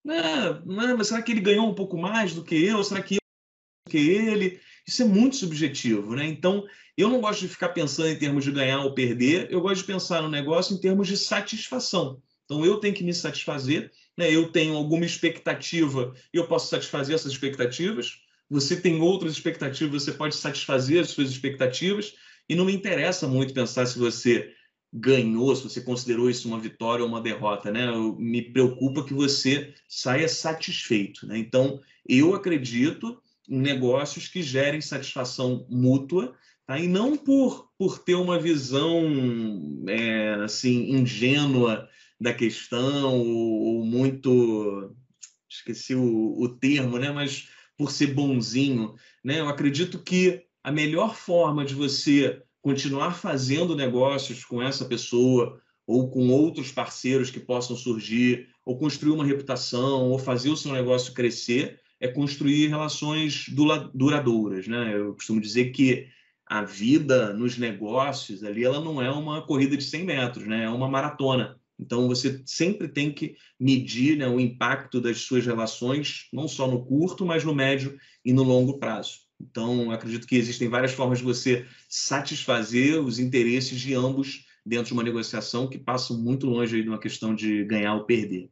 [0.05, 0.21] Né?
[0.67, 0.95] Né?
[0.99, 2.83] Mas será que ele ganhou um pouco mais do que eu?
[2.83, 3.21] Será que eu
[3.87, 4.61] do que ele?
[4.85, 6.27] Isso é muito subjetivo, né?
[6.27, 9.83] Então, eu não gosto de ficar pensando em termos de ganhar ou perder, eu gosto
[9.83, 12.21] de pensar no negócio em termos de satisfação.
[12.45, 14.31] Então, eu tenho que me satisfazer Né?
[14.31, 18.24] Eu tenho alguma expectativa e eu posso satisfazer essas expectativas.
[18.51, 22.15] Você tem outras expectativas, você pode satisfazer as suas expectativas.
[22.49, 24.53] E não me interessa muito pensar se você
[24.93, 27.89] ganhou, se você considerou isso uma vitória ou uma derrota, né?
[27.89, 31.37] Eu, me preocupa que você saia satisfeito, né?
[31.37, 36.35] Então, eu acredito em negócios que gerem satisfação mútua,
[36.67, 36.79] tá?
[36.79, 39.03] E não por, por ter uma visão
[39.89, 41.89] é, assim ingênua
[42.21, 44.95] da questão ou, ou muito
[45.51, 47.11] esqueci o, o termo, né?
[47.11, 49.41] Mas por ser bonzinho, né?
[49.41, 56.11] Eu acredito que a melhor forma de você continuar fazendo negócios com essa pessoa ou
[56.11, 61.13] com outros parceiros que possam surgir, ou construir uma reputação, ou fazer o seu negócio
[61.13, 63.47] crescer, é construir relações
[63.93, 64.97] duradouras, né?
[64.97, 66.09] Eu costumo dizer que
[66.47, 70.65] a vida nos negócios ali, ela não é uma corrida de 100 metros, né?
[70.65, 71.61] É uma maratona.
[71.85, 76.85] Então, você sempre tem que medir né, o impacto das suas relações, não só no
[76.85, 79.19] curto, mas no médio e no longo prazo.
[79.39, 84.93] Então, acredito que existem várias formas de você satisfazer os interesses de ambos dentro de
[84.95, 88.51] uma negociação que passam muito longe de uma questão de ganhar ou perder.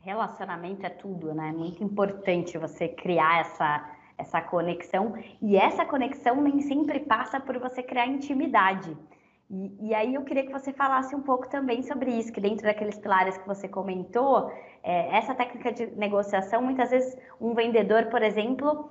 [0.00, 1.50] Relacionamento é tudo, né?
[1.50, 5.14] É muito importante você criar essa, essa conexão.
[5.42, 8.96] E essa conexão nem sempre passa por você criar intimidade.
[9.48, 12.64] E, e, aí eu queria que você falasse um pouco também sobre isso, que dentro
[12.64, 14.50] daqueles pilares que você comentou,
[14.82, 18.90] é, essa técnica de negociação, muitas vezes um vendedor, por exemplo,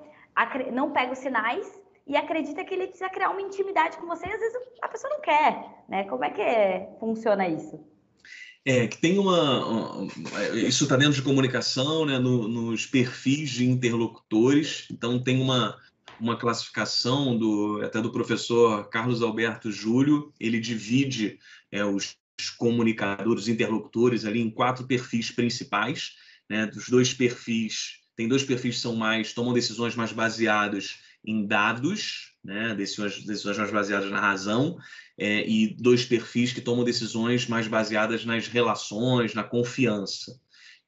[0.71, 1.67] não pega os sinais
[2.07, 5.11] e acredita que ele precisa criar uma intimidade com você e às vezes a pessoa
[5.11, 6.03] não quer, né?
[6.05, 7.79] Como é que é, funciona isso?
[8.67, 10.07] É, que tem uma.
[10.55, 14.87] Isso está dentro de comunicação, né, no, nos perfis de interlocutores.
[14.91, 15.77] Então, tem uma,
[16.19, 20.33] uma classificação do até do professor Carlos Alberto Júlio.
[20.39, 21.39] Ele divide
[21.71, 22.15] é, os
[22.57, 26.15] comunicadores, os interlocutores ali em quatro perfis principais.
[26.47, 31.45] Né, dos dois perfis tem dois perfis que são mais tomam decisões mais baseadas em
[31.45, 34.77] dados, né, decisões, decisões mais baseadas na razão,
[35.17, 40.39] é, e dois perfis que tomam decisões mais baseadas nas relações, na confiança.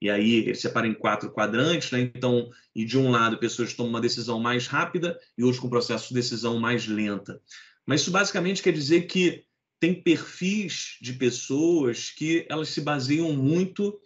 [0.01, 2.01] E aí ele separa em quatro quadrantes, né?
[2.01, 6.09] Então, e de um lado pessoas tomam uma decisão mais rápida e outros com processo
[6.09, 7.41] de decisão mais lenta.
[7.85, 9.45] Mas isso basicamente quer dizer que
[9.79, 13.99] tem perfis de pessoas que elas se baseiam muito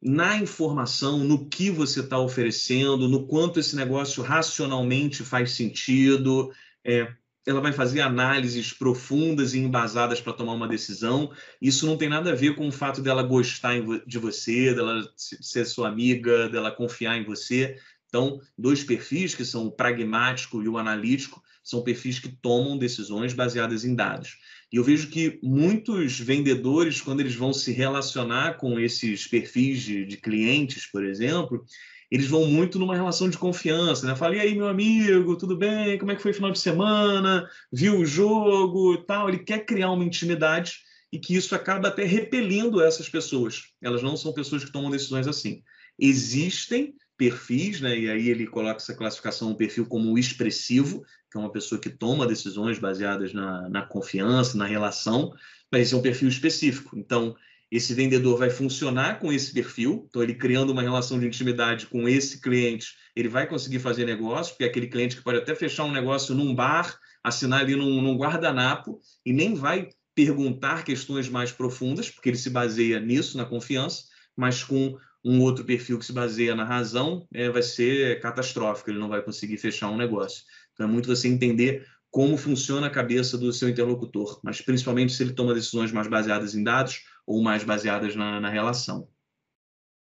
[0.00, 6.52] na informação, no que você está oferecendo, no quanto esse negócio racionalmente faz sentido.
[6.84, 7.12] É,
[7.46, 11.32] ela vai fazer análises profundas e embasadas para tomar uma decisão.
[11.60, 13.74] Isso não tem nada a ver com o fato dela gostar
[14.06, 17.76] de você, dela ser sua amiga, dela confiar em você.
[18.06, 23.32] Então, dois perfis, que são o pragmático e o analítico, são perfis que tomam decisões
[23.32, 24.38] baseadas em dados.
[24.72, 30.04] E eu vejo que muitos vendedores, quando eles vão se relacionar com esses perfis de,
[30.04, 31.64] de clientes, por exemplo,
[32.12, 34.14] eles vão muito numa relação de confiança, né?
[34.14, 35.96] Fala, e aí, meu amigo, tudo bem?
[35.96, 37.48] Como é que foi o final de semana?
[37.72, 39.30] Viu o jogo e tal?
[39.30, 40.74] Ele quer criar uma intimidade
[41.10, 43.62] e que isso acaba até repelindo essas pessoas.
[43.80, 45.62] Elas não são pessoas que tomam decisões assim.
[45.98, 47.98] Existem perfis, né?
[47.98, 51.88] E aí ele coloca essa classificação, um perfil como expressivo, que é uma pessoa que
[51.88, 55.32] toma decisões baseadas na, na confiança, na relação,
[55.72, 56.94] mas esse é um perfil específico.
[56.94, 57.34] Então,
[57.72, 62.06] esse vendedor vai funcionar com esse perfil, então ele criando uma relação de intimidade com
[62.06, 65.84] esse cliente, ele vai conseguir fazer negócio, porque é aquele cliente que pode até fechar
[65.84, 71.50] um negócio num bar, assinar ali num, num guardanapo e nem vai perguntar questões mais
[71.50, 74.04] profundas, porque ele se baseia nisso, na confiança,
[74.36, 78.98] mas com um outro perfil que se baseia na razão, é, vai ser catastrófico, ele
[78.98, 80.44] não vai conseguir fechar um negócio.
[80.74, 85.22] Então, é muito você entender como funciona a cabeça do seu interlocutor, mas principalmente se
[85.22, 89.08] ele toma decisões mais baseadas em dados ou mais baseadas na, na relação.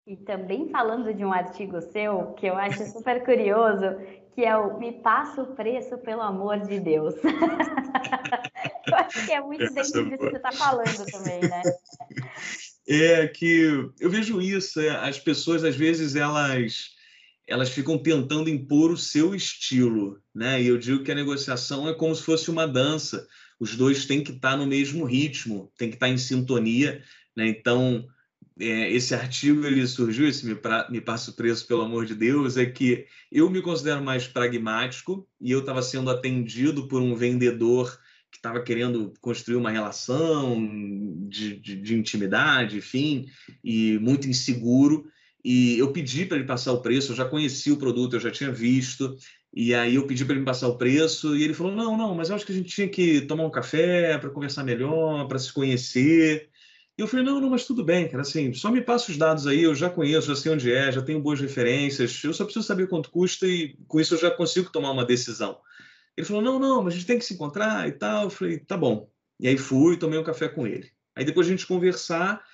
[0.06, 3.84] E também falando de um artigo seu, que eu acho super curioso,
[4.34, 7.14] que é o Me Passa o Preço, pelo amor de Deus.
[8.88, 11.62] eu acho que é muito dentro disso que você está falando também, né?
[12.88, 16.96] É que eu vejo isso, é, as pessoas às vezes elas
[17.48, 20.62] elas ficam tentando impor o seu estilo, né?
[20.62, 23.26] E eu digo que a negociação é como se fosse uma dança.
[23.58, 27.02] Os dois têm que estar no mesmo ritmo, têm que estar em sintonia,
[27.34, 27.48] né?
[27.48, 28.06] Então,
[28.60, 32.14] é, esse artigo ele surgiu, esse me, pra, me passa o preço, pelo amor de
[32.14, 37.14] Deus, é que eu me considero mais pragmático e eu estava sendo atendido por um
[37.14, 37.98] vendedor
[38.30, 40.54] que estava querendo construir uma relação
[41.28, 43.26] de, de, de intimidade, enfim,
[43.64, 45.06] e muito inseguro.
[45.44, 48.30] E eu pedi para ele passar o preço, eu já conhecia o produto, eu já
[48.30, 49.16] tinha visto,
[49.54, 52.28] e aí eu pedi para ele passar o preço, e ele falou: não, não, mas
[52.28, 55.52] eu acho que a gente tinha que tomar um café para conversar melhor, para se
[55.52, 56.48] conhecer.
[56.96, 59.46] E eu falei, não, não, mas tudo bem, cara, assim, só me passa os dados
[59.46, 62.66] aí, eu já conheço, já sei onde é, já tenho boas referências, eu só preciso
[62.66, 65.60] saber quanto custa e com isso eu já consigo tomar uma decisão.
[66.16, 68.24] Ele falou, não, não, mas a gente tem que se encontrar e tal.
[68.24, 69.08] Eu falei, tá bom.
[69.38, 70.90] E aí fui, tomei um café com ele.
[71.14, 72.44] Aí depois a gente conversar,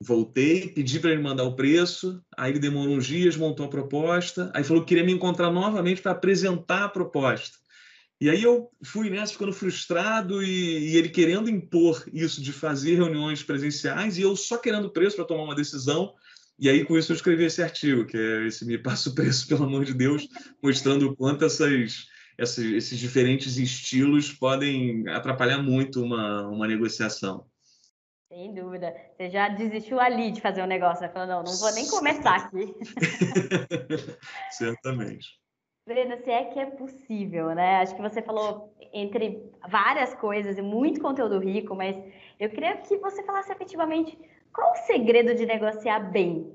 [0.00, 4.50] voltei, pedi para ele mandar o preço, aí ele demorou uns dias, montou a proposta,
[4.54, 7.56] aí falou que queria me encontrar novamente para apresentar a proposta.
[8.20, 12.94] E aí eu fui nessa ficando frustrado e, e, ele querendo impor isso de fazer
[12.94, 16.14] reuniões presenciais e eu só querendo preço para tomar uma decisão.
[16.58, 19.46] E aí com isso eu escrevi esse artigo, que é esse Me Passa o Preço,
[19.48, 20.26] pelo amor de Deus,
[20.62, 22.06] mostrando o quanto essas,
[22.38, 27.46] essas, esses diferentes estilos podem atrapalhar muito uma, uma negociação.
[28.36, 28.94] Sem dúvida.
[29.16, 31.08] Você já desistiu ali de fazer o um negócio, né?
[31.08, 32.74] Falou, não, não vou nem começar aqui.
[34.52, 35.40] Certamente.
[35.86, 37.76] Brenda, se é que é possível, né?
[37.76, 41.96] Acho que você falou entre várias coisas e muito conteúdo rico, mas
[42.38, 44.18] eu queria que você falasse efetivamente
[44.52, 46.54] qual o segredo de negociar bem.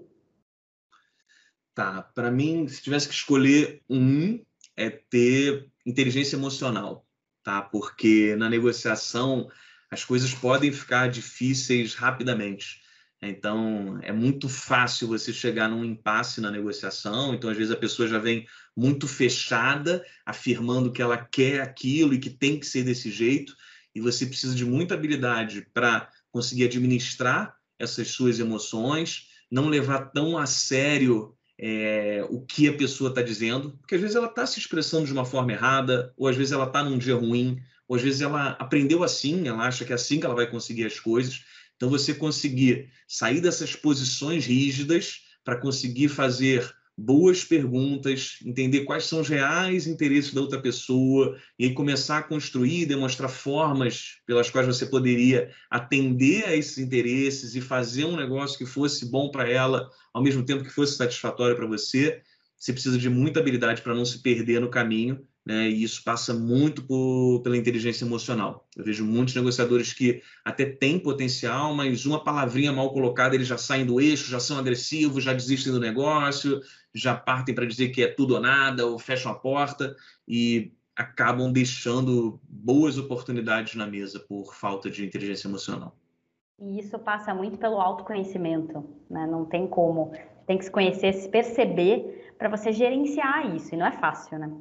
[1.73, 4.39] Tá, para mim, se tivesse que escolher um,
[4.77, 7.07] é ter inteligência emocional,
[7.43, 7.59] tá?
[7.59, 9.49] Porque na negociação
[9.91, 12.81] as coisas podem ficar difíceis rapidamente.
[13.21, 17.35] Então, é muito fácil você chegar num impasse na negociação.
[17.35, 22.19] Então, às vezes, a pessoa já vem muito fechada, afirmando que ela quer aquilo e
[22.19, 23.53] que tem que ser desse jeito.
[23.93, 30.37] E você precisa de muita habilidade para conseguir administrar essas suas emoções, não levar tão
[30.37, 34.57] a sério é, o que a pessoa está dizendo, porque às vezes ela está se
[34.57, 38.01] expressando de uma forma errada, ou às vezes ela está num dia ruim, ou às
[38.01, 41.43] vezes ela aprendeu assim, ela acha que é assim que ela vai conseguir as coisas.
[41.75, 49.19] Então, você conseguir sair dessas posições rígidas para conseguir fazer boas perguntas, entender quais são
[49.19, 54.67] os reais interesses da outra pessoa e aí começar a construir demonstrar formas pelas quais
[54.67, 59.89] você poderia atender a esses interesses e fazer um negócio que fosse bom para ela,
[60.13, 62.21] ao mesmo tempo que fosse satisfatório para você.
[62.57, 65.69] Você precisa de muita habilidade para não se perder no caminho né?
[65.69, 68.67] E isso passa muito por, pela inteligência emocional.
[68.75, 73.57] Eu vejo muitos negociadores que até têm potencial, mas uma palavrinha mal colocada eles já
[73.57, 76.61] saem do eixo, já são agressivos, já desistem do negócio,
[76.93, 79.95] já partem para dizer que é tudo ou nada, ou fecham a porta
[80.27, 85.95] e acabam deixando boas oportunidades na mesa por falta de inteligência emocional.
[86.59, 89.25] E isso passa muito pelo autoconhecimento, né?
[89.25, 90.11] Não tem como.
[90.45, 94.51] Tem que se conhecer, se perceber para você gerenciar isso, e não é fácil, né?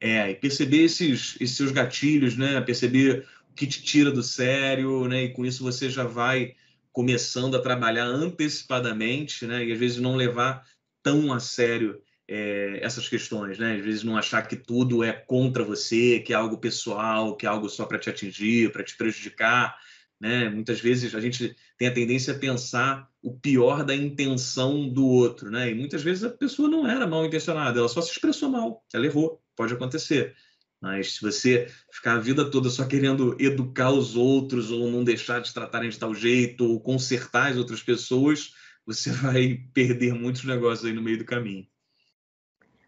[0.00, 2.60] É, e perceber esses, esses seus gatilhos, né?
[2.60, 5.24] Perceber o que te tira do sério, né?
[5.24, 6.54] E com isso você já vai
[6.92, 9.64] começando a trabalhar antecipadamente, né?
[9.64, 10.64] E às vezes não levar
[11.02, 13.76] tão a sério é, essas questões, né?
[13.76, 17.48] Às vezes não achar que tudo é contra você, que é algo pessoal, que é
[17.48, 19.76] algo só para te atingir, para te prejudicar,
[20.20, 20.48] né?
[20.48, 25.50] Muitas vezes a gente tem a tendência a pensar o pior da intenção do outro,
[25.50, 25.70] né?
[25.70, 29.06] E muitas vezes a pessoa não era mal intencionada, ela só se expressou mal, ela
[29.06, 30.34] errou pode acontecer.
[30.80, 35.40] Mas se você ficar a vida toda só querendo educar os outros, ou não deixar
[35.40, 38.52] de tratarem de tal jeito, ou consertar as outras pessoas,
[38.86, 41.66] você vai perder muitos negócios aí no meio do caminho.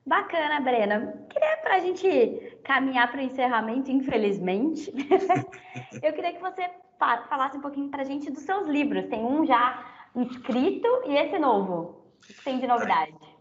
[0.06, 1.26] Bacana, Brena.
[1.30, 4.92] Queria para a gente caminhar para o encerramento, infelizmente.
[6.02, 9.08] eu queria que você falasse um pouquinho para a gente dos seus livros.
[9.08, 12.06] Tem um já escrito e esse novo.
[12.18, 13.14] O que tem de novidade?
[13.22, 13.35] É,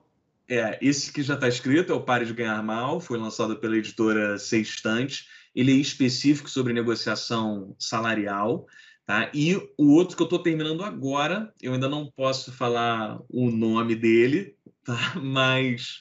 [0.82, 4.38] esse que já está escrito é o Pare de Ganhar Mal, foi lançado pela editora
[4.38, 5.26] Sextante.
[5.54, 8.66] Ele é específico sobre negociação salarial.
[9.06, 9.30] Tá?
[9.34, 13.96] E o outro que eu estou terminando agora, eu ainda não posso falar o nome
[13.96, 15.14] dele, tá?
[15.22, 16.00] mas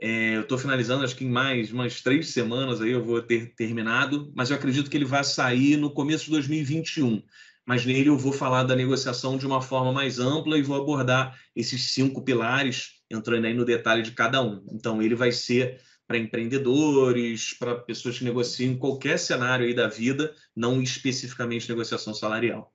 [0.00, 3.54] é, eu estou finalizando, acho que em mais umas três semanas aí eu vou ter
[3.54, 7.22] terminado, mas eu acredito que ele vai sair no começo de 2021
[7.70, 11.38] mas nele eu vou falar da negociação de uma forma mais ampla e vou abordar
[11.54, 14.64] esses cinco pilares, entrando aí no detalhe de cada um.
[14.70, 19.86] Então, ele vai ser para empreendedores, para pessoas que negociam em qualquer cenário aí da
[19.86, 22.72] vida, não especificamente negociação salarial.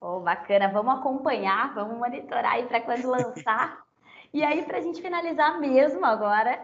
[0.00, 3.84] Oh, bacana, vamos acompanhar, vamos monitorar aí para quando lançar.
[4.32, 6.62] e aí, para a gente finalizar mesmo agora,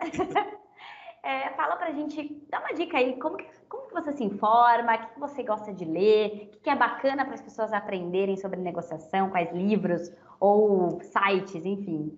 [1.22, 4.24] é, fala para a gente, dá uma dica aí, como que como que você se
[4.24, 4.94] informa?
[4.94, 6.50] O que você gosta de ler?
[6.54, 9.30] O que é bacana para as pessoas aprenderem sobre negociação?
[9.30, 12.16] Quais livros ou sites, enfim?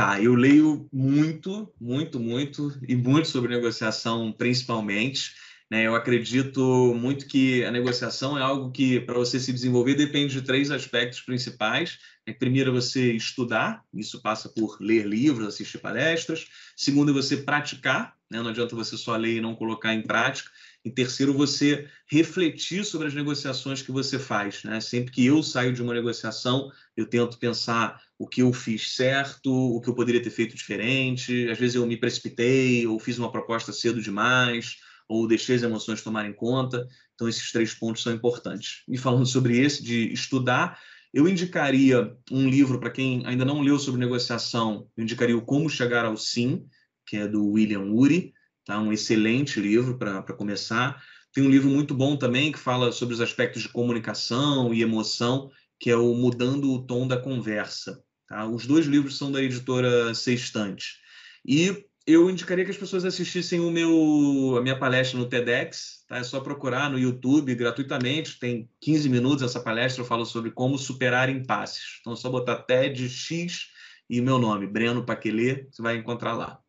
[0.00, 5.34] Tá, eu leio muito, muito, muito, e muito sobre negociação, principalmente.
[5.70, 5.86] Né?
[5.86, 10.40] Eu acredito muito que a negociação é algo que, para você se desenvolver, depende de
[10.40, 11.98] três aspectos principais.
[12.26, 12.32] Né?
[12.32, 16.46] Primeiro, você estudar, isso passa por ler livros, assistir palestras.
[16.74, 18.40] Segundo, você praticar, né?
[18.40, 20.50] não adianta você só ler e não colocar em prática.
[20.82, 24.64] E terceiro, você refletir sobre as negociações que você faz.
[24.64, 24.80] Né?
[24.80, 29.50] Sempre que eu saio de uma negociação, eu tento pensar o que eu fiz certo,
[29.50, 31.48] o que eu poderia ter feito diferente.
[31.48, 34.76] Às vezes eu me precipitei, ou fiz uma proposta cedo demais,
[35.08, 36.86] ou deixei as emoções tomarem conta.
[37.14, 38.82] Então, esses três pontos são importantes.
[38.88, 40.78] E falando sobre esse, de estudar,
[41.12, 45.68] eu indicaria um livro para quem ainda não leu sobre negociação, eu indicaria o Como
[45.68, 46.64] Chegar ao Sim,
[47.04, 48.32] que é do William Ury,
[48.64, 48.78] tá?
[48.78, 51.02] um excelente livro para começar.
[51.32, 55.50] Tem um livro muito bom também que fala sobre os aspectos de comunicação e emoção,
[55.80, 58.04] que é o Mudando o Tom da Conversa.
[58.28, 58.46] Tá?
[58.46, 61.00] Os dois livros são da editora Sextante.
[61.44, 66.04] E eu indicaria que as pessoas assistissem o meu, a minha palestra no TEDx.
[66.06, 66.18] Tá?
[66.18, 68.38] É só procurar no YouTube gratuitamente.
[68.38, 70.02] Tem 15 minutos essa palestra.
[70.02, 71.98] Eu falo sobre como superar impasses.
[72.00, 73.70] Então é só botar TEDx
[74.08, 75.66] e meu nome, Breno Paquelê.
[75.70, 76.60] Você vai encontrar lá.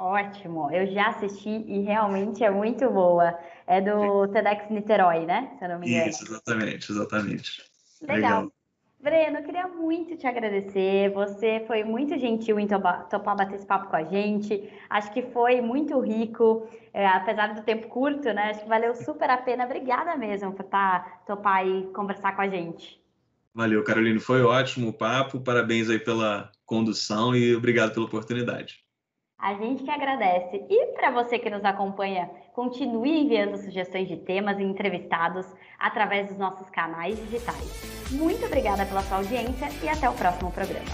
[0.00, 3.36] Ótimo, eu já assisti e realmente é muito boa.
[3.66, 5.56] É do TEDx Niterói, né?
[5.58, 6.08] Se eu não me engano.
[6.08, 7.68] Isso, exatamente, exatamente.
[8.02, 8.16] Legal.
[8.16, 8.52] Legal.
[9.00, 11.12] Breno, eu queria muito te agradecer.
[11.12, 14.68] Você foi muito gentil em topar, topar bater esse papo com a gente.
[14.90, 18.50] Acho que foi muito rico, é, apesar do tempo curto, né?
[18.50, 19.64] Acho que valeu super a pena.
[19.64, 23.00] Obrigada mesmo por tá, topar e conversar com a gente.
[23.54, 24.18] Valeu, Carolina.
[24.18, 25.40] Foi ótimo o papo.
[25.40, 28.84] Parabéns aí pela condução e obrigado pela oportunidade.
[29.38, 30.66] A gente que agradece.
[30.68, 35.46] E para você que nos acompanha, continue enviando sugestões de temas e entrevistados
[35.78, 38.10] através dos nossos canais digitais.
[38.10, 40.90] Muito obrigada pela sua audiência e até o próximo programa.